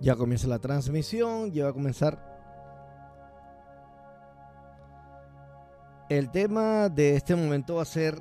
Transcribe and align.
Ya 0.00 0.16
comienza 0.16 0.48
la 0.48 0.58
transmisión, 0.58 1.52
ya 1.52 1.64
va 1.64 1.70
a 1.70 1.74
comenzar. 1.74 2.18
El 6.08 6.30
tema 6.30 6.88
de 6.88 7.16
este 7.16 7.36
momento 7.36 7.76
va 7.76 7.82
a 7.82 7.84
ser... 7.84 8.20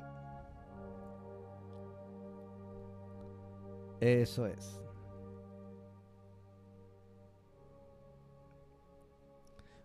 Eso 4.02 4.46
es. 4.46 4.82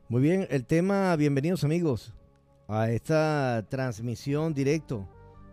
Muy 0.09 0.21
bien, 0.21 0.47
el 0.51 0.67
tema, 0.67 1.15
bienvenidos 1.17 1.65
amigos 1.65 2.13
a 2.69 2.91
esta 2.91 3.65
transmisión 3.69 4.53
directo 4.53 5.09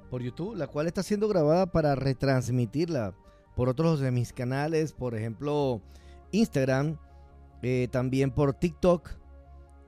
por 0.09 0.21
YouTube, 0.21 0.55
la 0.55 0.67
cual 0.67 0.87
está 0.87 1.03
siendo 1.03 1.27
grabada 1.27 1.67
para 1.67 1.95
retransmitirla 1.95 3.13
por 3.55 3.69
otros 3.69 3.99
de 3.99 4.11
mis 4.11 4.33
canales, 4.33 4.93
por 4.93 5.15
ejemplo 5.15 5.81
Instagram, 6.31 6.97
eh, 7.61 7.87
también 7.91 8.31
por 8.31 8.53
TikTok 8.53 9.09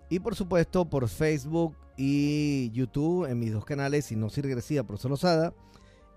y 0.09 0.19
por 0.19 0.35
supuesto 0.35 0.85
por 0.85 1.07
Facebook 1.07 1.75
y 1.97 2.71
YouTube 2.71 3.25
en 3.25 3.39
mis 3.39 3.53
dos 3.53 3.65
canales 3.65 4.11
Hipnosis 4.11 4.43
Regresiva 4.43 4.83
Profesor 4.83 5.11
Lozada 5.11 5.53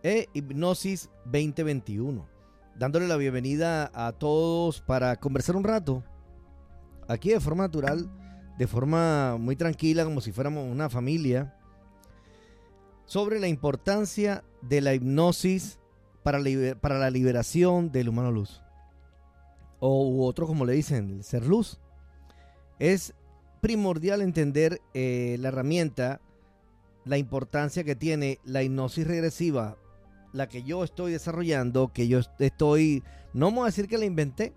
e 0.03 0.29
Hipnosis 0.35 1.11
2021. 1.25 2.27
Dándole 2.77 3.09
la 3.09 3.17
bienvenida 3.17 3.91
a 3.95 4.13
todos 4.13 4.83
para 4.83 5.17
conversar 5.17 5.57
un 5.57 5.65
rato 5.65 6.05
aquí 7.09 7.31
de 7.31 7.41
forma 7.41 7.65
natural, 7.65 8.11
de 8.59 8.67
forma 8.67 9.39
muy 9.39 9.57
tranquila, 9.57 10.05
como 10.05 10.21
si 10.21 10.33
fuéramos 10.33 10.71
una 10.71 10.91
familia, 10.91 11.55
sobre 13.07 13.39
la 13.41 13.49
importancia 13.49 14.45
de 14.61 14.81
la 14.81 14.95
hipnosis 14.95 15.79
para, 16.23 16.41
para 16.81 16.99
la 16.99 17.11
liberación 17.11 17.93
del 17.93 18.09
humano 18.09 18.33
luz 18.33 18.66
o 19.81 20.25
otro 20.27 20.47
como 20.47 20.65
le 20.65 20.75
dicen, 20.75 21.11
el 21.11 21.25
ser 21.25 21.47
luz. 21.47 21.81
Es 22.79 23.15
primordial 23.61 24.23
entender 24.23 24.81
eh, 24.95 25.37
la 25.41 25.49
herramienta, 25.49 26.21
la 27.05 27.19
importancia 27.19 27.85
que 27.85 27.97
tiene 27.97 28.39
la 28.45 28.63
hipnosis 28.63 29.07
regresiva, 29.07 29.77
la 30.33 30.49
que 30.49 30.63
yo 30.63 30.85
estoy 30.85 31.13
desarrollando, 31.13 31.93
que 31.93 32.09
yo 32.09 32.21
estoy, 32.39 33.03
no 33.33 33.47
vamos 33.47 33.63
a 33.63 33.67
decir 33.67 33.89
que 33.89 33.99
la 33.99 34.05
inventé, 34.05 34.53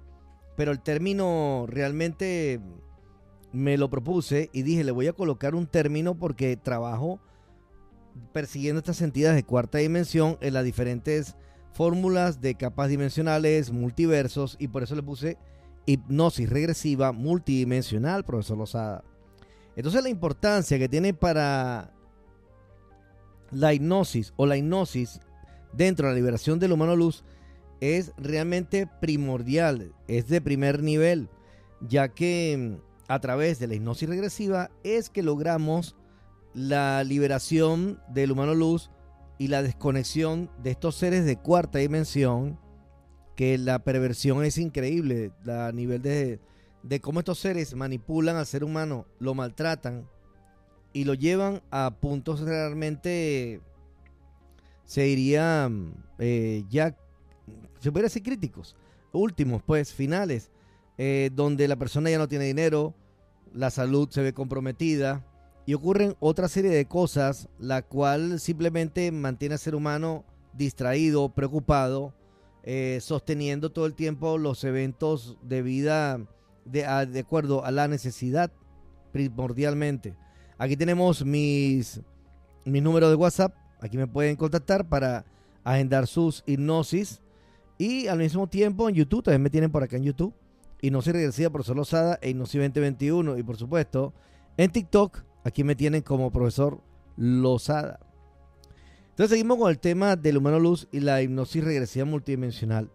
pero 0.56 0.72
el 0.72 0.82
término 0.82 1.66
realmente 1.68 2.60
me 3.52 3.78
lo 3.78 3.90
propuse 3.90 4.50
y 4.54 4.62
dije, 4.64 4.84
le 4.84 4.92
voy 4.92 5.08
a 5.08 5.14
colocar 5.14 5.56
un 5.56 5.68
término 5.68 6.16
porque 6.16 6.58
trabajo 6.58 7.20
persiguiendo 8.34 8.80
estas 8.80 9.02
entidades 9.02 9.36
de 9.36 9.44
cuarta 9.44 9.78
dimensión 9.78 10.38
en 10.42 10.54
las 10.54 10.64
diferentes 10.64 11.36
fórmulas 11.74 12.42
de 12.42 12.56
capas 12.56 12.90
dimensionales, 12.90 13.72
multiversos, 13.72 14.56
y 14.60 14.68
por 14.68 14.84
eso 14.84 14.96
le 14.96 15.04
puse 15.04 15.38
hipnosis 15.86 16.50
regresiva 16.50 17.12
multidimensional, 17.12 18.24
profesor 18.24 18.58
Lozada. 18.58 19.04
Entonces 19.76 20.04
la 20.04 20.10
importancia 20.10 20.78
que 20.78 20.90
tiene 20.90 21.14
para 21.14 21.94
la 23.52 23.74
hipnosis 23.74 24.34
o 24.36 24.46
la 24.46 24.58
hipnosis 24.58 25.20
dentro 25.74 26.08
de 26.08 26.14
la 26.14 26.18
liberación 26.18 26.60
del 26.60 26.74
humano 26.74 26.96
luz 26.96 27.24
es 27.80 28.12
realmente 28.18 28.88
primordial, 29.00 29.94
es 30.08 30.28
de 30.28 30.42
primer 30.42 30.84
nivel, 30.84 31.30
ya 31.82 32.10
que 32.10 32.78
mm, 32.78 32.90
a 33.08 33.20
través 33.20 33.60
de 33.60 33.68
la 33.68 33.76
hipnosis 33.76 34.10
regresiva 34.10 34.70
es 34.84 35.10
que 35.10 35.24
logramos 35.24 35.96
la 36.54 37.04
liberación 37.04 38.02
del 38.10 38.32
humano 38.32 38.54
luz 38.54 38.92
y 39.40 39.48
la 39.48 39.64
desconexión 39.64 40.52
de 40.62 40.72
estos 40.72 40.96
seres 40.96 41.26
de 41.26 41.38
cuarta 41.38 41.80
dimensión, 41.80 42.60
que 43.36 43.58
la 43.58 43.80
perversión 43.80 44.44
es 44.44 44.58
increíble 44.58 45.32
a 45.48 45.72
nivel 45.72 46.02
de, 46.02 46.40
de 46.84 47.00
cómo 47.00 47.20
estos 47.20 47.40
seres 47.40 47.74
manipulan 47.74 48.36
al 48.36 48.46
ser 48.46 48.66
humano, 48.66 49.08
lo 49.18 49.34
maltratan 49.34 50.08
y 50.92 51.06
lo 51.06 51.14
llevan 51.14 51.62
a 51.72 51.96
puntos 52.02 52.42
realmente, 52.42 53.62
se 54.84 55.04
diría, 55.04 55.72
eh, 56.18 56.66
ya, 56.70 56.98
se 57.80 57.94
puede 57.94 58.04
decir 58.04 58.24
críticos, 58.24 58.76
últimos, 59.14 59.64
pues, 59.64 59.94
finales, 59.94 60.52
eh, 60.98 61.30
donde 61.34 61.70
la 61.70 61.78
persona 61.78 62.10
ya 62.10 62.18
no 62.18 62.28
tiene 62.28 62.44
dinero, 62.44 62.94
la 63.54 63.70
salud 63.70 64.10
se 64.10 64.22
ve 64.22 64.34
comprometida, 64.34 65.26
y 65.70 65.76
ocurren 65.76 66.16
otra 66.20 66.48
serie 66.48 66.72
de 66.72 66.88
cosas, 66.88 67.48
la 67.60 67.84
cual 67.84 68.40
simplemente 68.40 69.12
mantiene 69.12 69.54
al 69.54 69.60
ser 69.60 69.76
humano 69.76 70.26
distraído, 70.54 71.30
preocupado, 71.30 72.16
eh, 72.64 72.98
sosteniendo 73.04 73.72
todo 73.72 73.86
el 73.86 73.94
tiempo 73.94 74.40
los 74.40 74.64
eventos 74.64 75.38
de 75.44 75.62
vida 75.62 76.18
de, 76.66 77.08
de, 77.12 77.20
acuerdo 77.20 77.64
a 77.64 77.70
la 77.70 77.88
necesidad 77.88 78.52
primordialmente. 79.12 80.16
Aquí 80.58 80.76
tenemos 80.76 81.24
mis, 81.24 82.02
mis 82.66 82.82
números 82.82 83.12
de 83.12 83.16
WhatsApp, 83.16 83.54
aquí 83.80 83.96
me 83.96 84.08
pueden 84.08 84.38
contactar 84.38 84.90
para 84.90 85.24
agendar 85.64 86.08
sus 86.08 86.44
hipnosis. 86.48 87.22
Y 87.78 88.08
al 88.08 88.18
mismo 88.18 88.48
tiempo 88.48 88.90
en 88.90 88.96
YouTube, 88.96 89.22
también 89.22 89.44
me 89.44 89.52
tienen 89.52 89.72
por 89.72 89.84
acá 89.84 89.98
en 89.98 90.04
YouTube, 90.06 90.34
Hipnosis 90.82 91.14
Regresiva 91.14 91.52
por 91.52 91.64
Solosada 91.64 92.18
e 92.24 92.32
Hipnosis 92.32 92.60
2021 92.60 93.38
y 93.38 93.44
por 93.44 93.56
supuesto 93.56 94.16
en 94.58 94.72
TikTok 94.72 95.29
Aquí 95.50 95.64
me 95.64 95.76
tienen 95.76 96.04
como 96.04 96.32
profesor 96.32 96.80
Lozada. 97.18 98.00
Entonces 99.10 99.32
seguimos 99.32 99.58
con 99.58 99.72
el 99.72 99.80
tema 99.80 100.16
del 100.16 100.38
humano 100.38 100.60
luz 100.60 100.88
y 100.92 101.00
la 101.00 101.24
hipnosis 101.24 101.64
regresiva 101.64 102.06
multidimensional. 102.06 102.92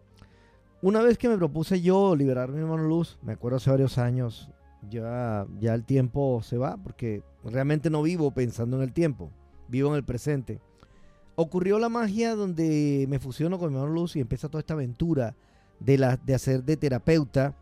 Una 0.81 1.03
vez 1.03 1.19
que 1.19 1.29
me 1.29 1.37
propuse 1.37 1.81
yo 1.81 2.15
liberar 2.15 2.51
mi 2.51 2.63
humano 2.63 2.85
luz, 2.85 3.19
me 3.23 3.33
acuerdo 3.33 3.57
hace 3.57 3.71
varios 3.71 3.99
años, 3.99 4.53
ya, 4.89 5.49
ya 5.59 5.75
el 5.75 5.85
tiempo 5.85 6.43
se 6.45 6.57
va 6.57 6.77
porque 6.77 7.25
realmente 7.43 7.91
no 7.91 8.03
vivo 8.03 8.31
pensando 8.31 8.77
en 8.77 8.85
el 8.85 8.93
tiempo, 8.93 9.33
vivo 9.67 9.89
en 9.89 9.97
el 9.97 10.05
presente. 10.05 10.61
Ocurrió 11.35 11.81
la 11.81 11.89
magia 11.89 12.37
donde 12.37 13.05
me 13.09 13.19
fusiono 13.19 13.59
con 13.59 13.73
mi 13.73 13.79
humano 13.79 13.93
luz 13.93 14.15
y 14.15 14.21
empieza 14.21 14.49
toda 14.49 14.61
esta 14.61 14.75
aventura 14.75 15.35
de, 15.81 15.99
la, 15.99 16.19
de 16.19 16.37
hacer 16.37 16.63
de 16.63 16.77
terapeuta, 16.77 17.57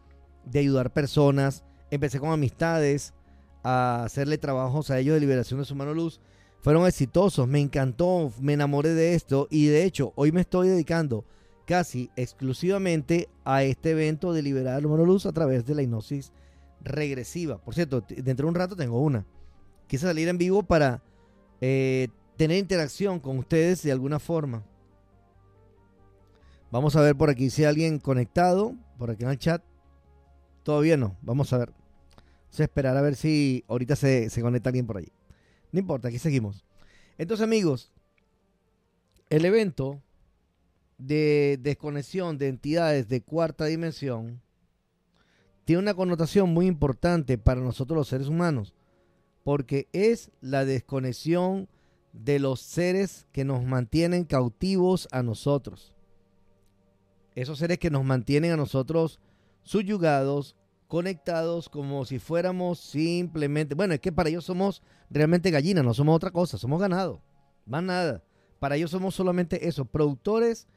de 0.45 0.59
ayudar 0.59 0.93
personas. 0.93 1.65
Empecé 1.91 2.21
con 2.21 2.31
amistades, 2.31 3.15
a 3.63 4.05
hacerle 4.05 4.39
trabajos 4.39 4.91
a 4.91 4.99
ellos 4.99 5.15
de 5.15 5.21
liberación 5.21 5.61
de 5.61 5.67
su 5.67 5.75
mano 5.75 5.95
luz, 5.95 6.21
fueron 6.61 6.87
exitosos, 6.87 7.49
me 7.49 7.61
encantó, 7.61 8.33
me 8.41 8.53
enamoré 8.53 8.95
de 8.95 9.15
esto 9.15 9.49
y 9.51 9.67
de 9.67 9.85
hecho 9.85 10.13
hoy 10.15 10.31
me 10.31 10.43
estoy 10.43 10.69
dedicando 10.69 11.25
casi 11.67 12.11
exclusivamente 12.17 13.29
a 13.45 13.65
este 13.65 13.91
evento 13.91 14.33
de 14.33 14.43
liberar 14.43 14.81
la 14.83 14.89
mano 14.89 15.05
luz 15.05 15.27
a 15.27 15.33
través 15.33 15.67
de 15.67 15.75
la 15.75 15.83
hipnosis 15.83 16.33
regresiva. 16.81 17.59
Por 17.59 17.75
cierto, 17.75 18.05
dentro 18.09 18.47
de 18.47 18.51
un 18.51 18.55
rato 18.55 18.77
tengo 18.77 19.01
una. 19.01 19.27
Quise 19.89 20.07
salir 20.07 20.29
en 20.29 20.39
vivo 20.39 20.63
para 20.63 21.03
eh, 21.61 22.09
tener 22.37 22.59
interacción 22.59 23.21
con 23.21 23.39
ustedes 23.39 23.83
de 23.83 23.93
alguna 23.93 24.19
forma. 24.19 24.65
Vamos 26.71 26.97
a 26.97 27.01
ver 27.03 27.17
por 27.17 27.29
aquí 27.29 27.51
si 27.51 27.63
hay 27.63 27.69
alguien 27.69 27.99
conectado, 27.99 28.75
por 28.99 29.11
aquí 29.11 29.25
en 29.25 29.31
el 29.31 29.39
chat. 29.39 29.63
Todavía 30.63 30.97
no, 30.97 31.17
vamos 31.23 31.53
a 31.53 31.59
ver 31.59 31.82
esperar 32.61 32.97
a 32.97 33.03
ver 33.03 33.17
si 33.17 33.65
ahorita 33.69 33.97
se, 33.97 34.31
se 34.31 34.43
conecta 34.43 34.69
alguien 34.71 34.87
por 34.87 34.99
ahí. 34.99 35.09
No 35.71 35.79
importa, 35.81 36.09
aquí 36.09 36.19
seguimos. 36.19 36.65
Entonces, 37.19 37.45
amigos, 37.45 37.91
el 39.31 39.45
evento 39.45 40.03
de 40.99 41.59
desconexión 41.61 42.39
de 42.39 42.49
entidades 42.49 43.09
de 43.09 43.23
cuarta 43.23 43.65
dimensión 43.65 44.41
tiene 45.65 45.83
una 45.83 45.95
connotación 45.95 46.53
muy 46.53 46.67
importante 46.67 47.39
para 47.39 47.61
nosotros 47.61 47.97
los 47.97 48.09
seres 48.09 48.29
humanos, 48.29 48.75
porque 49.45 49.89
es 49.93 50.31
la 50.41 50.65
desconexión 50.65 51.69
de 52.13 52.39
los 52.39 52.61
seres 52.61 53.27
que 53.33 53.45
nos 53.45 53.65
mantienen 53.65 54.25
cautivos 54.25 55.09
a 55.13 55.23
nosotros. 55.23 55.95
Esos 57.35 57.59
seres 57.59 57.79
que 57.79 57.91
nos 57.91 58.05
mantienen 58.05 58.53
a 58.53 58.57
nosotros 58.57 59.19
subyugados, 59.63 60.57
conectados 60.93 61.71
como 61.71 62.05
si 62.05 62.19
fuéramos 62.19 62.79
simplemente, 62.79 63.75
bueno, 63.75 63.95
es 63.95 64.01
que 64.01 64.13
para 64.13 64.29
ellos 64.29 64.45
somos 64.45 64.83
realmente 65.09 65.51
gallinas, 65.51 65.83
no 65.83 65.95
somos 65.95 66.15
otra 66.15 66.31
cosa, 66.31 66.59
somos 66.59 66.79
ganado, 66.79 67.23
más 67.65 67.83
nada. 67.83 68.23
Para 68.59 68.77
ellos 68.77 68.91
somos 68.91 69.15
solamente 69.15 69.67
eso, 69.67 69.87
productores, 69.87 70.69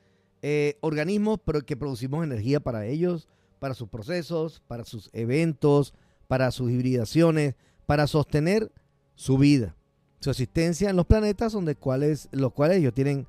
eh, 0.41 0.77
organismos, 0.79 1.41
pero 1.43 1.65
que 1.65 1.75
producimos 1.75 2.23
energía 2.23 2.61
para 2.61 2.85
ellos, 2.85 3.27
para 3.59 3.73
sus 3.73 3.89
procesos, 3.89 4.63
para 4.69 4.85
sus 4.85 5.09
eventos, 5.11 5.93
para 6.29 6.49
sus 6.51 6.71
hibridaciones, 6.71 7.55
para 7.85 8.07
sostener 8.07 8.71
su 9.15 9.37
vida, 9.37 9.75
su 10.21 10.29
existencia 10.29 10.89
en 10.89 10.95
los 10.95 11.07
planetas 11.07 11.51
donde 11.51 11.75
cuales, 11.75 12.29
los 12.31 12.53
cuales 12.53 12.77
ellos 12.77 12.93
tienen 12.93 13.27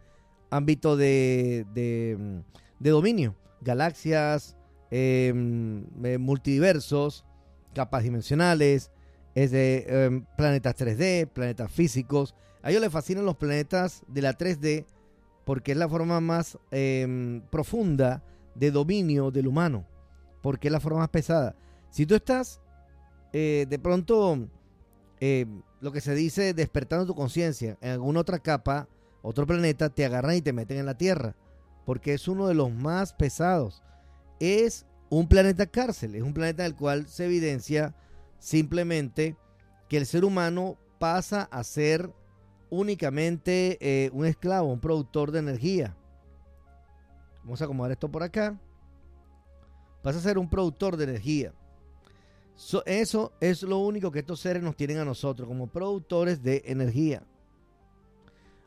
ámbito 0.51 0.97
de, 0.97 1.67
de, 1.75 2.45
de 2.79 2.91
dominio, 2.91 3.35
galaxias, 3.61 4.56
eh, 4.91 5.33
multiversos, 6.19 7.25
capas 7.75 8.03
dimensionales, 8.03 8.91
es 9.35 9.51
de 9.51 9.85
em, 9.89 10.25
planetas 10.37 10.77
3D, 10.77 11.29
planetas 11.29 11.71
físicos. 11.71 12.35
A 12.63 12.71
ellos 12.71 12.81
les 12.81 12.93
fascinan 12.93 13.25
los 13.25 13.37
planetas 13.37 14.03
de 14.09 14.23
la 14.23 14.37
3D 14.37 14.87
porque 15.45 15.73
es 15.73 15.79
la 15.79 15.89
forma 15.89 16.21
más 16.21 16.59
em, 16.71 17.43
profunda 17.51 18.23
de 18.55 18.71
dominio 18.71 19.31
del 19.31 19.47
humano. 19.47 19.87
¿Por 20.43 20.59
qué 20.59 20.71
la 20.71 20.81
forma 20.81 21.01
más 21.01 21.11
pesada? 21.11 21.55
Si 21.91 22.07
tú 22.07 22.15
estás 22.15 22.61
eh, 23.33 23.67
de 23.69 23.79
pronto, 23.79 24.49
lo 25.81 25.93
que 25.93 26.01
se 26.01 26.15
dice 26.15 26.55
despertando 26.55 27.07
tu 27.07 27.15
conciencia 27.15 27.77
en 27.81 27.91
alguna 27.93 28.21
otra 28.21 28.39
capa, 28.39 28.89
otro 29.29 29.45
planeta, 29.45 29.89
te 29.91 30.05
agarran 30.05 30.37
y 30.37 30.41
te 30.41 30.53
meten 30.53 30.79
en 30.79 30.87
la 30.87 30.97
Tierra, 30.97 31.35
porque 31.85 32.15
es 32.15 32.29
uno 32.29 32.47
de 32.47 32.55
los 32.55 32.71
más 32.73 33.13
pesados. 33.13 33.83
Es 34.41 34.87
un 35.09 35.29
planeta 35.29 35.67
cárcel, 35.67 36.15
es 36.15 36.23
un 36.23 36.35
planeta 36.35 36.65
en 36.65 36.73
el 36.73 36.77
cual 36.77 37.07
se 37.07 37.27
evidencia 37.27 37.95
simplemente 38.39 39.37
que 39.89 39.97
el 39.97 40.07
ser 40.07 40.25
humano 40.25 40.77
pasa 40.99 41.49
a 41.51 41.63
ser 41.65 42.11
únicamente 42.71 43.79
eh, 43.81 44.11
un 44.13 44.27
esclavo, 44.27 44.73
un 44.73 44.81
productor 44.81 45.31
de 45.31 45.39
energía. 45.39 45.97
Vamos 47.45 47.61
a 47.61 47.65
acomodar 47.65 47.93
esto 47.93 48.11
por 48.11 48.23
acá. 48.23 48.59
Pasa 50.03 50.19
a 50.19 50.23
ser 50.23 50.39
un 50.39 50.49
productor 50.49 50.97
de 50.97 51.05
energía. 51.05 51.53
eso 52.87 53.33
es 53.41 53.63
lo 53.63 53.79
único 53.79 54.11
que 54.11 54.21
estos 54.21 54.41
seres 54.41 54.63
nos 54.63 54.77
tienen 54.77 54.99
a 54.99 55.05
nosotros 55.05 55.49
como 55.49 55.69
productores 55.69 56.43
de 56.43 56.63
energía. 56.67 57.23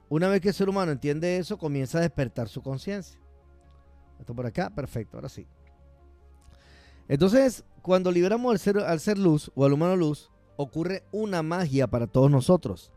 Una 0.08 0.28
vez 0.28 0.42
que 0.42 0.50
el 0.50 0.54
ser 0.54 0.70
humano 0.70 0.92
entiende 0.92 1.38
eso, 1.38 1.58
comienza 1.58 2.00
a 2.00 2.02
despertar 2.02 2.50
su 2.50 2.62
conciencia. 2.62 3.20
Esto 4.20 4.34
por 4.34 4.46
acá, 4.46 4.70
perfecto, 4.70 5.18
ahora 5.18 5.30
sí. 5.30 5.46
Entonces, 7.10 7.66
cuando 7.82 8.12
liberamos 8.12 8.52
al 8.52 8.60
ser, 8.60 8.78
al 8.78 9.00
ser 9.00 9.18
luz 9.18 9.52
o 9.56 9.66
al 9.66 9.74
humano 9.74 9.98
luz, 9.98 10.32
ocurre 10.58 11.04
una 11.12 11.42
magia 11.42 11.88
para 11.88 12.06
todos 12.06 12.30
nosotros, 12.30 12.92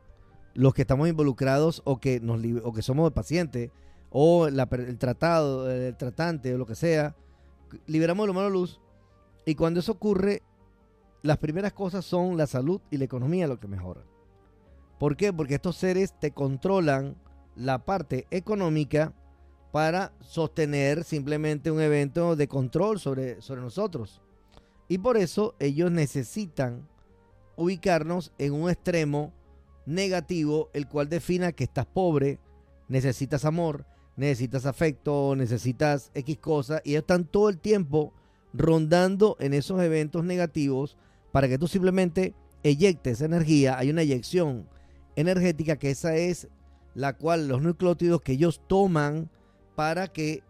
los 0.54 0.74
que 0.74 0.82
estamos 0.82 1.08
involucrados 1.08 1.80
o 1.84 1.98
que, 1.98 2.20
nos, 2.20 2.40
o 2.62 2.72
que 2.72 2.82
somos 2.82 3.06
el 3.06 3.14
paciente 3.14 3.72
o 4.10 4.46
el 4.46 4.98
tratado, 4.98 5.70
el 5.70 5.96
tratante 5.96 6.54
o 6.54 6.58
lo 6.58 6.66
que 6.66 6.74
sea, 6.74 7.16
liberamos 7.86 8.24
el 8.24 8.30
humano 8.30 8.50
luz 8.50 8.80
y 9.46 9.54
cuando 9.54 9.80
eso 9.80 9.92
ocurre, 9.92 10.42
las 11.22 11.38
primeras 11.38 11.72
cosas 11.72 12.04
son 12.04 12.36
la 12.36 12.46
salud 12.46 12.82
y 12.90 12.98
la 12.98 13.04
economía 13.04 13.46
lo 13.46 13.58
que 13.58 13.68
mejoran. 13.68 14.04
¿Por 14.98 15.16
qué? 15.16 15.32
Porque 15.32 15.54
estos 15.54 15.76
seres 15.76 16.12
te 16.20 16.32
controlan 16.32 17.16
la 17.56 17.84
parte 17.84 18.26
económica 18.30 19.14
para 19.72 20.12
sostener 20.20 21.02
simplemente 21.02 21.70
un 21.70 21.80
evento 21.80 22.36
de 22.36 22.46
control 22.46 23.00
sobre, 23.00 23.40
sobre 23.40 23.62
nosotros. 23.62 24.20
Y 24.86 24.98
por 24.98 25.16
eso 25.16 25.54
ellos 25.58 25.90
necesitan 25.90 26.86
ubicarnos 27.56 28.32
en 28.38 28.52
un 28.52 28.70
extremo 28.70 29.32
negativo, 29.86 30.70
el 30.74 30.86
cual 30.86 31.08
defina 31.08 31.52
que 31.52 31.64
estás 31.64 31.86
pobre, 31.86 32.38
necesitas 32.88 33.46
amor, 33.46 33.86
necesitas 34.16 34.66
afecto, 34.66 35.34
necesitas 35.36 36.10
X 36.14 36.38
cosas, 36.38 36.82
y 36.84 36.90
ellos 36.90 37.02
están 37.02 37.24
todo 37.24 37.48
el 37.48 37.58
tiempo 37.58 38.12
rondando 38.52 39.36
en 39.40 39.54
esos 39.54 39.80
eventos 39.80 40.22
negativos 40.24 40.98
para 41.32 41.48
que 41.48 41.58
tú 41.58 41.66
simplemente 41.66 42.34
eyectes 42.62 43.22
energía. 43.22 43.78
Hay 43.78 43.88
una 43.88 44.02
eyección 44.02 44.68
energética 45.16 45.76
que 45.76 45.90
esa 45.90 46.14
es 46.16 46.48
la 46.94 47.16
cual 47.16 47.48
los 47.48 47.62
nucleótidos 47.62 48.20
que 48.20 48.32
ellos 48.32 48.60
toman 48.66 49.30
para 49.74 50.08
que 50.08 50.42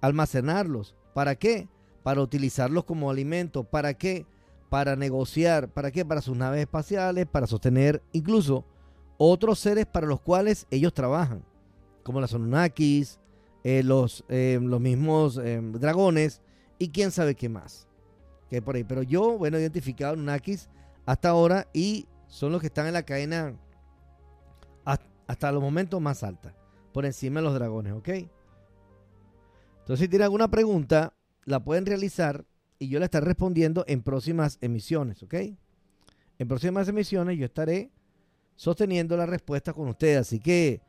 almacenarlos. 0.00 0.94
¿Para 1.14 1.34
qué? 1.34 1.68
Para 2.02 2.22
utilizarlos 2.22 2.84
como 2.84 3.10
alimento. 3.10 3.64
¿Para 3.64 3.94
qué? 3.94 4.26
Para 4.68 4.96
negociar. 4.96 5.68
¿Para 5.68 5.90
qué? 5.90 6.04
Para 6.04 6.22
sus 6.22 6.36
naves 6.36 6.60
espaciales, 6.60 7.26
para 7.26 7.46
sostener 7.46 8.02
incluso 8.12 8.64
otros 9.16 9.58
seres 9.58 9.86
para 9.86 10.06
los 10.06 10.20
cuales 10.20 10.66
ellos 10.70 10.94
trabajan, 10.94 11.44
como 12.04 12.20
las 12.20 12.34
Anunnakis, 12.34 13.18
eh, 13.64 13.82
los, 13.82 14.24
eh, 14.28 14.60
los 14.62 14.80
mismos 14.80 15.40
eh, 15.42 15.60
dragones 15.60 16.40
y 16.78 16.90
quién 16.90 17.10
sabe 17.10 17.34
qué 17.34 17.48
más. 17.48 17.88
Que 18.48 18.62
por 18.62 18.76
ahí. 18.76 18.84
Pero 18.84 19.02
yo, 19.02 19.36
bueno, 19.36 19.56
he 19.56 19.60
identificado 19.60 20.12
Anunnakis 20.12 20.68
hasta 21.04 21.30
ahora 21.30 21.66
y 21.72 22.06
son 22.28 22.52
los 22.52 22.60
que 22.60 22.68
están 22.68 22.86
en 22.86 22.94
la 22.94 23.02
cadena 23.02 23.54
hasta 25.26 25.52
los 25.52 25.60
momentos 25.60 26.00
más 26.00 26.22
altos 26.22 26.52
por 26.98 27.06
encima 27.06 27.38
de 27.38 27.44
los 27.44 27.54
dragones, 27.54 27.92
¿ok? 27.92 28.08
Entonces, 28.08 30.00
si 30.00 30.08
tienen 30.08 30.24
alguna 30.24 30.50
pregunta, 30.50 31.14
la 31.44 31.62
pueden 31.62 31.86
realizar 31.86 32.44
y 32.80 32.88
yo 32.88 32.98
la 32.98 33.04
estaré 33.04 33.24
respondiendo 33.24 33.84
en 33.86 34.02
próximas 34.02 34.58
emisiones, 34.62 35.22
¿ok? 35.22 35.34
En 36.40 36.48
próximas 36.48 36.88
emisiones 36.88 37.38
yo 37.38 37.44
estaré 37.44 37.92
sosteniendo 38.56 39.16
la 39.16 39.26
respuesta 39.26 39.72
con 39.72 39.86
ustedes. 39.86 40.18
Así 40.22 40.40
que 40.40 40.80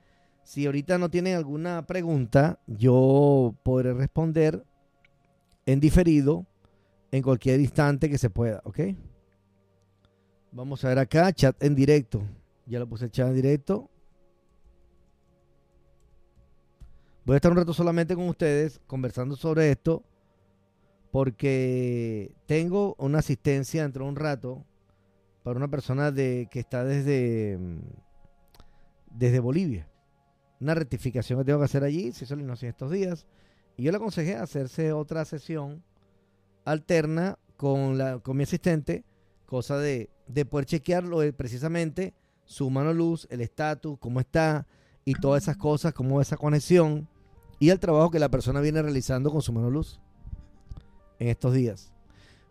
si 0.43 0.65
ahorita 0.65 0.97
no 0.97 1.11
tienen 1.11 1.35
alguna 1.35 1.85
pregunta, 1.85 2.59
yo 2.65 3.53
podré 3.61 3.93
responder 3.93 4.65
en 5.67 5.79
diferido 5.79 6.47
en 7.11 7.21
cualquier 7.21 7.59
instante 7.59 8.09
que 8.09 8.17
se 8.17 8.31
pueda, 8.31 8.63
¿ok? 8.63 8.79
Vamos 10.53 10.83
a 10.83 10.87
ver 10.87 10.97
acá, 10.97 11.31
chat 11.33 11.61
en 11.63 11.75
directo. 11.75 12.23
Ya 12.65 12.79
lo 12.79 12.89
puse 12.89 13.11
chat 13.11 13.27
en 13.27 13.35
directo. 13.35 13.91
Voy 17.29 17.35
a 17.35 17.37
estar 17.37 17.51
un 17.51 17.57
rato 17.59 17.75
solamente 17.75 18.15
con 18.15 18.27
ustedes 18.27 18.81
conversando 18.87 19.35
sobre 19.35 19.69
esto 19.69 20.03
porque 21.11 22.33
tengo 22.47 22.95
una 22.97 23.19
asistencia 23.19 23.83
dentro 23.83 24.05
de 24.05 24.09
un 24.09 24.15
rato 24.15 24.65
para 25.43 25.55
una 25.55 25.67
persona 25.67 26.09
de, 26.09 26.47
que 26.49 26.59
está 26.59 26.83
desde, 26.83 27.55
mm, 27.59 27.81
desde 29.11 29.39
Bolivia. 29.39 29.87
Una 30.59 30.73
rectificación 30.73 31.37
que 31.37 31.45
tengo 31.45 31.59
que 31.59 31.65
hacer 31.65 31.83
allí, 31.83 32.13
si 32.13 32.23
eso 32.23 32.35
lo 32.35 32.41
en 32.41 32.67
estos 32.67 32.89
días. 32.89 33.27
Y 33.77 33.83
yo 33.83 33.91
le 33.91 33.97
aconsejé 33.97 34.35
hacerse 34.35 34.91
otra 34.91 35.23
sesión 35.23 35.83
alterna 36.65 37.37
con, 37.57 37.99
la, 37.99 38.17
con 38.17 38.37
mi 38.37 38.43
asistente, 38.45 39.05
cosa 39.45 39.77
de, 39.77 40.09
de 40.25 40.45
poder 40.45 40.65
chequearlo 40.65 41.19
precisamente 41.37 42.15
su 42.45 42.71
mano 42.71 42.91
luz, 42.91 43.27
el 43.29 43.41
estatus, 43.41 43.99
cómo 43.99 44.19
está 44.19 44.65
y 45.05 45.13
todas 45.13 45.43
esas 45.43 45.57
cosas, 45.57 45.93
cómo 45.93 46.21
esa 46.21 46.35
conexión 46.35 47.07
y 47.59 47.69
el 47.69 47.79
trabajo 47.79 48.09
que 48.09 48.19
la 48.19 48.29
persona 48.29 48.61
viene 48.61 48.81
realizando 48.81 49.31
con 49.31 49.41
su 49.41 49.53
mano 49.53 49.69
luz 49.69 49.99
en 51.19 51.27
estos 51.27 51.53
días. 51.53 51.91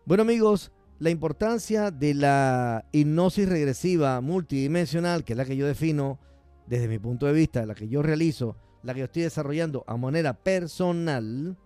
Bueno 0.05 0.21
amigos, 0.21 0.71
la 0.99 1.09
importancia 1.09 1.91
de 1.91 2.13
la 2.13 2.85
hipnosis 2.91 3.49
regresiva 3.49 4.21
multidimensional, 4.21 5.23
que 5.23 5.33
es 5.33 5.37
la 5.37 5.45
que 5.45 5.57
yo 5.57 5.65
defino 5.65 6.19
desde 6.67 6.87
mi 6.87 6.99
punto 6.99 7.25
de 7.25 7.33
vista, 7.33 7.65
la 7.65 7.75
que 7.75 7.87
yo 7.87 8.01
realizo, 8.01 8.55
la 8.83 8.93
que 8.93 8.99
yo 8.99 9.05
estoy 9.05 9.23
desarrollando 9.23 9.83
a 9.87 9.97
manera 9.97 10.33
personal, 10.33 11.57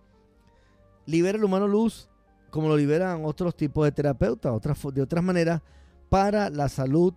libera 1.06 1.36
el 1.36 1.44
humano 1.44 1.68
luz 1.68 2.08
como 2.54 2.68
lo 2.68 2.76
liberan 2.76 3.24
otros 3.24 3.56
tipos 3.56 3.84
de 3.84 3.90
terapeutas, 3.90 4.52
otras, 4.52 4.78
de 4.94 5.02
otras 5.02 5.24
maneras, 5.24 5.60
para 6.08 6.50
la 6.50 6.68
salud 6.68 7.12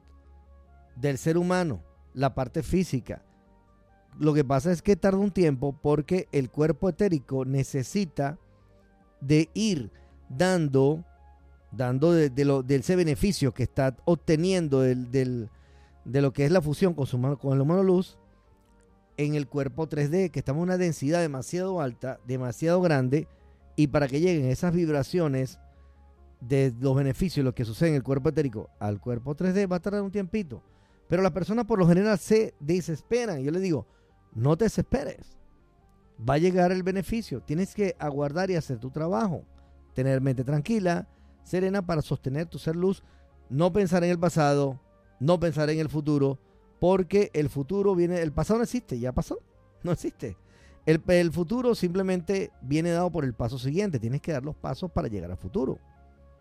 del 0.95 1.19
ser 1.19 1.37
humano, 1.37 1.83
la 2.15 2.33
parte 2.33 2.63
física, 2.63 3.21
lo 4.19 4.33
que 4.33 4.43
pasa 4.43 4.71
es 4.71 4.81
que 4.81 4.95
tarda 4.95 5.19
un 5.19 5.31
tiempo 5.31 5.75
porque 5.81 6.27
el 6.31 6.49
cuerpo 6.49 6.89
etérico 6.89 7.45
necesita 7.45 8.37
de 9.21 9.49
ir 9.53 9.91
dando, 10.29 11.03
dando 11.71 12.11
de, 12.11 12.65
ese 12.69 12.95
beneficio 12.95 13.53
que 13.53 13.63
está 13.63 13.95
obteniendo 14.05 14.81
de 14.81 15.49
lo 16.05 16.33
que 16.33 16.45
es 16.45 16.51
la 16.51 16.61
fusión 16.61 16.93
con, 16.93 17.05
su, 17.05 17.19
con 17.39 17.53
el 17.53 17.61
humano 17.61 17.83
luz 17.83 18.17
en 19.17 19.35
el 19.35 19.47
cuerpo 19.47 19.89
3D, 19.89 20.31
que 20.31 20.39
estamos 20.39 20.59
en 20.59 20.63
una 20.63 20.77
densidad 20.77 21.21
demasiado 21.21 21.81
alta, 21.81 22.19
demasiado 22.27 22.81
grande, 22.81 23.27
y 23.75 23.87
para 23.87 24.07
que 24.07 24.19
lleguen 24.19 24.45
esas 24.45 24.73
vibraciones 24.73 25.59
de 26.39 26.73
los 26.79 26.95
beneficios, 26.95 27.43
lo 27.43 27.55
que 27.55 27.65
sucede 27.65 27.89
en 27.89 27.95
el 27.95 28.03
cuerpo 28.03 28.29
etérico 28.29 28.69
al 28.79 28.99
cuerpo 28.99 29.35
3D, 29.35 29.71
va 29.71 29.77
a 29.77 29.79
tardar 29.79 30.03
un 30.03 30.11
tiempito. 30.11 30.61
Pero 31.07 31.23
las 31.23 31.31
personas 31.31 31.65
por 31.65 31.79
lo 31.79 31.87
general 31.87 32.19
se 32.19 32.53
desesperan. 32.59 33.41
Yo 33.41 33.51
les 33.51 33.61
digo, 33.61 33.87
no 34.33 34.57
te 34.57 34.65
desesperes. 34.65 35.37
Va 36.27 36.35
a 36.35 36.39
llegar 36.39 36.71
el 36.71 36.83
beneficio. 36.83 37.41
Tienes 37.41 37.73
que 37.73 37.95
aguardar 37.99 38.49
y 38.49 38.55
hacer 38.55 38.79
tu 38.79 38.89
trabajo. 38.89 39.43
Tener 39.93 40.21
mente 40.21 40.43
tranquila, 40.43 41.07
serena 41.43 41.85
para 41.85 42.01
sostener 42.01 42.47
tu 42.47 42.59
ser 42.59 42.75
luz. 42.75 43.03
No 43.49 43.71
pensar 43.71 44.03
en 44.03 44.11
el 44.11 44.19
pasado, 44.19 44.79
no 45.19 45.39
pensar 45.39 45.69
en 45.69 45.79
el 45.79 45.89
futuro, 45.89 46.39
porque 46.79 47.31
el 47.33 47.49
futuro 47.49 47.95
viene, 47.95 48.21
el 48.21 48.31
pasado 48.31 48.59
no 48.59 48.63
existe, 48.63 48.99
ya 48.99 49.11
pasó, 49.11 49.39
no 49.83 49.91
existe. 49.91 50.37
El, 50.85 51.33
futuro 51.33 51.75
simplemente 51.75 52.49
viene 52.61 52.91
dado 52.91 53.11
por 53.11 53.25
el 53.25 53.33
paso 53.33 53.59
siguiente. 53.59 53.99
Tienes 53.99 54.21
que 54.21 54.31
dar 54.31 54.45
los 54.45 54.55
pasos 54.55 54.89
para 54.89 55.09
llegar 55.09 55.29
al 55.29 55.37
futuro. 55.37 55.79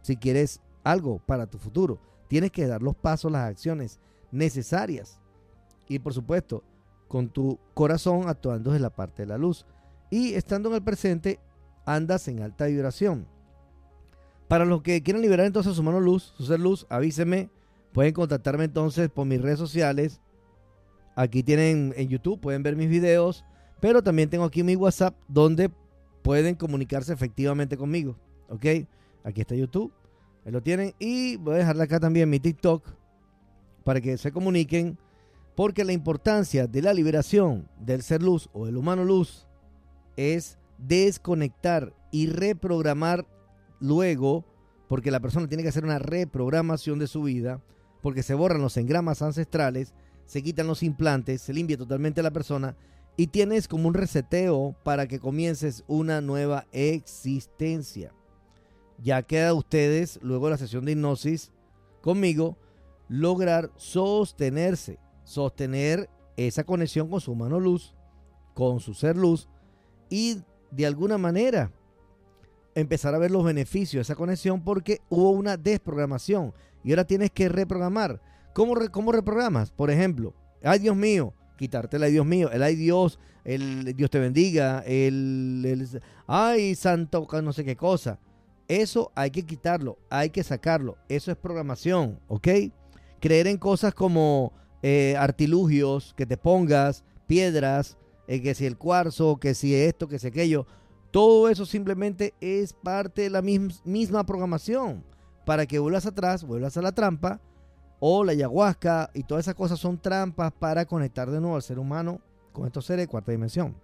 Si 0.03 0.17
quieres 0.17 0.61
algo 0.85 1.19
para 1.19 1.49
tu 1.49 1.59
futuro, 1.59 1.99
tienes 2.29 2.53
que 2.53 2.69
dar 2.69 2.81
los 2.81 2.95
pasos, 2.95 3.33
las 3.33 3.51
acciones 3.51 3.99
necesarias. 4.31 5.19
Y 5.89 5.99
por 5.99 6.15
supuesto, 6.15 6.63
con 7.09 7.29
tu 7.29 7.59
corazón 7.75 8.29
actuando 8.29 8.71
desde 8.71 8.83
la 8.83 8.91
parte 8.91 9.23
de 9.23 9.29
la 9.29 9.39
luz. 9.39 9.67
Y 10.11 10.35
estando 10.35 10.69
en 10.69 10.77
el 10.77 10.83
presente, 10.83 11.41
andas 11.85 12.29
en 12.29 12.43
alta 12.43 12.67
vibración. 12.67 13.27
Para 14.49 14.65
los 14.65 14.83
que 14.83 15.03
quieran 15.03 15.23
liberar 15.23 15.47
entonces 15.47 15.75
su 15.75 15.83
mano 15.83 16.01
luz, 16.01 16.35
su 16.37 16.45
ser 16.47 16.61
luz, 16.61 16.87
avísenme. 16.89 17.51
Pueden 17.93 18.13
contactarme 18.13 18.65
entonces 18.65 19.09
por 19.09 19.27
mis 19.27 19.41
redes 19.41 19.59
sociales. 19.59 20.21
Aquí 21.17 21.43
tienen 21.43 21.95
en 21.97 22.09
YouTube, 22.09 22.41
pueden 22.41 22.63
ver 22.63 22.77
mis 22.77 22.89
videos. 22.89 23.45
Pero 23.81 24.03
también 24.03 24.31
tengo 24.31 24.45
aquí 24.45 24.63
mi 24.63 24.77
WhatsApp 24.77 25.17
donde 25.29 25.71
pueden 26.23 26.55
comunicarse 26.55 27.13
efectivamente 27.13 27.77
conmigo. 27.77 28.17
¿ok? 28.49 28.65
Aquí 29.25 29.41
está 29.41 29.55
YouTube, 29.55 29.93
ahí 30.45 30.53
lo 30.53 30.63
tienen. 30.63 30.95
Y 30.99 31.37
voy 31.37 31.55
a 31.55 31.59
dejarle 31.59 31.85
acá 31.85 32.01
también 32.01 32.31
mi 32.31 32.41
TikTok 32.41 32.85
para 33.85 34.01
que 34.01 34.17
se 34.19 34.33
comuniquen, 34.33 34.99
porque 35.57 35.85
la 35.85 35.95
importancia 35.95 36.67
de 36.67 36.83
la 36.83 36.93
liberación 36.93 37.69
del 37.81 38.03
ser 38.03 38.23
luz 38.23 38.51
o 38.53 38.67
del 38.67 38.77
humano 38.77 39.05
luz 39.05 39.49
es 40.17 40.59
desconectar 40.79 41.95
y 42.13 42.29
reprogramar 42.29 43.27
luego, 43.81 44.45
porque 44.87 45.11
la 45.11 45.21
persona 45.21 45.49
tiene 45.49 45.63
que 45.63 45.71
hacer 45.71 45.85
una 45.85 45.99
reprogramación 45.99 46.99
de 46.99 47.07
su 47.07 47.23
vida, 47.23 47.63
porque 48.03 48.23
se 48.23 48.35
borran 48.35 48.61
los 48.61 48.77
engramas 48.77 49.23
ancestrales, 49.23 49.95
se 50.27 50.43
quitan 50.43 50.67
los 50.67 50.83
implantes, 50.83 51.41
se 51.41 51.55
limpia 51.55 51.79
totalmente 51.79 52.23
la 52.23 52.31
persona 52.31 52.77
y 53.17 53.29
tienes 53.29 53.67
como 53.67 53.89
un 53.89 53.95
reseteo 53.95 54.77
para 54.85 55.07
que 55.09 55.19
comiences 55.19 55.85
una 55.87 56.21
nueva 56.21 56.67
existencia. 56.73 58.13
Ya 59.03 59.23
queda 59.23 59.51
a 59.51 59.55
ustedes, 59.55 60.19
luego 60.23 60.47
de 60.47 60.51
la 60.53 60.59
sesión 60.59 60.85
de 60.85 60.93
hipnosis 60.93 61.51
conmigo, 62.03 62.59
lograr 63.09 63.71
sostenerse, 63.77 64.99
sostener 65.27 66.09
esa 66.37 66.65
conexión 66.65 67.11
con 67.11 67.21
su 67.21 67.35
mano 67.35 67.59
luz, 67.59 67.95
con 68.55 68.81
su 68.81 68.95
ser 68.95 69.17
luz 69.17 69.49
y 70.09 70.41
de 70.71 70.87
alguna 70.87 71.19
manera 71.19 71.73
empezar 72.75 73.15
a 73.15 73.19
ver 73.19 73.31
los 73.31 73.45
beneficios 73.45 73.99
de 73.99 74.03
esa 74.03 74.15
conexión 74.15 74.63
porque 74.63 75.01
hubo 75.09 75.31
una 75.31 75.57
desprogramación 75.57 76.55
y 76.85 76.93
ahora 76.93 77.05
tienes 77.05 77.31
que 77.33 77.49
reprogramar. 77.49 78.23
¿Cómo, 78.55 78.75
cómo 78.93 79.13
reprogramas? 79.13 79.73
Por 79.73 79.91
ejemplo, 79.91 80.33
ay 80.63 80.79
Dios 80.79 80.97
mío, 80.97 81.35
quitarte 81.59 82.03
ay 82.03 82.13
Dios 82.13 82.25
mío, 82.25 82.51
el 82.53 82.63
ay 82.63 82.77
Dios, 82.77 83.19
el 83.45 83.97
Dios 83.97 84.11
te 84.11 84.21
bendiga, 84.21 84.85
el, 84.87 85.65
el 85.67 86.03
ay 86.29 86.77
santo, 86.77 87.27
no 87.43 87.53
sé 87.53 87.65
qué 87.65 87.77
cosa. 87.77 88.21
Eso 88.69 89.11
hay 89.17 89.31
que 89.31 89.45
quitarlo, 89.45 89.99
hay 90.09 90.31
que 90.31 90.45
sacarlo. 90.45 90.97
Eso 91.09 91.33
es 91.33 91.37
programación, 91.37 92.21
¿ok? 92.29 92.49
Creer 93.21 93.49
en 93.49 93.59
cosas 93.59 93.93
como 93.93 94.53
eh, 94.83 95.17
artilugios, 95.19 96.15
que 96.17 96.27
te 96.27 96.37
pongas, 96.37 97.05
piedras, 97.27 97.97
eh, 98.29 98.43
que 98.43 98.55
si 98.55 98.67
el 98.67 98.77
cuarzo, 98.77 99.37
que 99.39 99.55
si 99.55 99.75
esto, 99.75 100.09
que 100.09 100.19
si 100.19 100.29
aquello. 100.29 100.67
Todo 101.11 101.49
eso 101.49 101.65
simplemente 101.67 102.35
es 102.41 102.73
parte 102.73 103.23
de 103.23 103.31
la 103.31 103.43
misma 103.43 104.25
programación. 104.27 105.05
Para 105.45 105.67
que 105.67 105.79
vuelvas 105.79 106.07
atrás, 106.07 106.45
vuelvas 106.45 106.77
a 106.77 106.83
la 106.83 106.93
trampa, 106.93 107.41
o 108.01 108.25
la 108.25 108.33
ayahuasca 108.33 109.11
y 109.15 109.23
todas 109.23 109.45
esas 109.45 109.55
cosas 109.55 109.79
son 109.79 109.99
trampas 109.99 110.53
para 110.53 110.85
conectar 110.85 111.31
de 111.31 111.41
nuevo 111.41 111.57
al 111.57 111.63
ser 111.63 111.79
humano 111.79 112.21
con 112.53 112.67
estos 112.67 112.87
seres 112.87 113.05
de 113.05 113.09
cuarta 113.09 113.33
dimensión. 113.33 113.75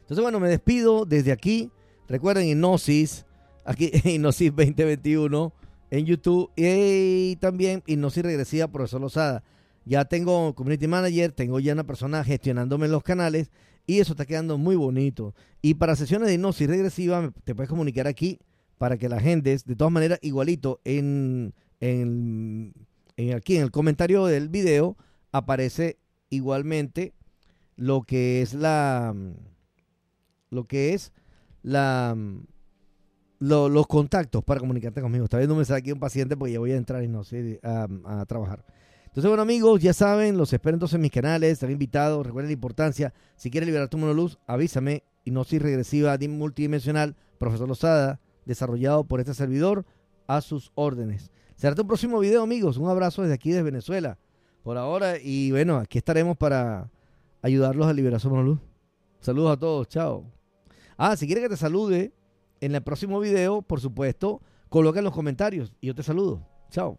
Entonces, 0.00 0.22
bueno, 0.22 0.40
me 0.40 0.48
despido 0.48 1.04
desde 1.04 1.32
aquí. 1.32 1.70
Recuerden, 2.08 2.46
Hipnosis, 2.46 3.26
aquí 3.64 3.90
Hipnosis 4.04 4.54
2021 4.54 5.52
en 5.90 6.06
YouTube 6.06 6.50
y 6.56 7.36
también 7.36 7.82
Hipnosis 7.86 8.22
Regresiva, 8.22 8.68
profesor 8.68 9.00
Lozada. 9.00 9.42
Ya 9.86 10.04
tengo 10.04 10.54
Community 10.54 10.86
Manager, 10.86 11.32
tengo 11.32 11.60
ya 11.60 11.72
una 11.72 11.84
persona 11.84 12.22
gestionándome 12.24 12.88
los 12.88 13.02
canales 13.02 13.50
y 13.86 14.00
eso 14.00 14.12
está 14.12 14.26
quedando 14.26 14.58
muy 14.58 14.76
bonito. 14.76 15.34
Y 15.62 15.74
para 15.74 15.96
sesiones 15.96 16.28
de 16.28 16.34
hipnosis 16.34 16.68
regresiva 16.68 17.32
te 17.44 17.54
puedes 17.54 17.70
comunicar 17.70 18.06
aquí 18.06 18.40
para 18.78 18.98
que 18.98 19.08
la 19.08 19.20
gente, 19.20 19.56
de 19.64 19.76
todas 19.76 19.92
maneras, 19.92 20.18
igualito 20.22 20.80
en, 20.84 21.54
en, 21.80 22.74
aquí 23.34 23.56
en 23.56 23.62
el 23.62 23.70
comentario 23.70 24.26
del 24.26 24.48
video 24.48 24.96
aparece 25.32 25.98
igualmente 26.30 27.14
lo 27.76 28.02
que 28.02 28.42
es 28.42 28.54
la 28.54 29.14
lo 30.50 30.64
que 30.64 30.94
es 30.94 31.12
la 31.62 32.16
los 33.38 33.86
contactos 33.86 34.42
para 34.44 34.60
comunicarte 34.60 35.00
conmigo. 35.00 35.24
Está 35.24 35.38
viendo 35.38 35.54
un 35.54 35.58
mensaje 35.58 35.80
aquí 35.80 35.92
un 35.92 36.00
paciente 36.00 36.36
porque 36.36 36.54
ya 36.54 36.58
voy 36.58 36.72
a 36.72 36.76
entrar 36.76 37.02
y 37.02 37.08
no 37.08 37.22
sé 37.24 37.60
a, 37.62 38.24
trabajar. 38.26 38.64
Entonces, 39.16 39.30
bueno, 39.30 39.44
amigos, 39.44 39.80
ya 39.80 39.94
saben, 39.94 40.36
los 40.36 40.52
espero 40.52 40.74
entonces 40.74 40.96
en 40.96 41.00
mis 41.00 41.10
canales, 41.10 41.52
están 41.52 41.70
invitados. 41.70 42.26
Recuerden 42.26 42.50
la 42.50 42.52
importancia. 42.52 43.14
Si 43.34 43.50
quieres 43.50 43.66
liberar 43.66 43.88
tu 43.88 43.96
monoluz, 43.96 44.36
avísame. 44.46 45.04
Y 45.24 45.30
no 45.30 45.42
soy 45.42 45.58
regresiva 45.58 46.18
multidimensional, 46.28 47.16
profesor 47.38 47.66
Lozada, 47.66 48.20
desarrollado 48.44 49.04
por 49.04 49.20
este 49.20 49.32
servidor 49.32 49.86
a 50.26 50.42
sus 50.42 50.70
órdenes. 50.74 51.30
Será 51.54 51.74
tu 51.74 51.86
próximo 51.86 52.18
video, 52.18 52.42
amigos. 52.42 52.76
Un 52.76 52.90
abrazo 52.90 53.22
desde 53.22 53.32
aquí, 53.32 53.52
desde 53.52 53.62
Venezuela. 53.62 54.18
Por 54.62 54.76
ahora, 54.76 55.14
y 55.18 55.50
bueno, 55.50 55.78
aquí 55.78 55.96
estaremos 55.96 56.36
para 56.36 56.90
ayudarlos 57.40 57.86
a 57.86 57.94
liberar 57.94 58.20
su 58.20 58.28
monoluz. 58.28 58.58
Saludos 59.20 59.52
a 59.52 59.56
todos, 59.58 59.88
chao. 59.88 60.30
Ah, 60.98 61.16
si 61.16 61.24
quieres 61.24 61.42
que 61.42 61.48
te 61.48 61.56
salude, 61.56 62.12
en 62.60 62.74
el 62.74 62.82
próximo 62.82 63.18
video, 63.18 63.62
por 63.62 63.80
supuesto, 63.80 64.42
coloca 64.68 64.98
en 64.98 65.06
los 65.06 65.14
comentarios 65.14 65.72
y 65.80 65.86
yo 65.86 65.94
te 65.94 66.02
saludo. 66.02 66.46
Chao. 66.68 66.98